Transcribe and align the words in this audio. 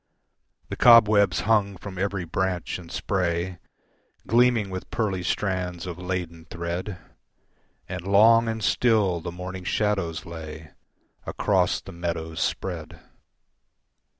The 0.69 0.75
cobwebs 0.75 1.41
hung 1.41 1.77
from 1.77 1.99
every 1.99 2.25
branch 2.25 2.79
and 2.79 2.91
spray 2.91 3.59
Gleaming 4.25 4.71
with 4.71 4.89
pearly 4.89 5.21
strands 5.21 5.85
of 5.85 5.99
laden 5.99 6.45
thread, 6.45 6.97
And 7.87 8.07
long 8.07 8.47
and 8.47 8.63
still 8.63 9.21
the 9.21 9.31
morning 9.31 9.63
shadows 9.63 10.25
lay 10.25 10.71
Across 11.27 11.81
the 11.81 11.91
meadows 11.91 12.39
spread. 12.41 12.99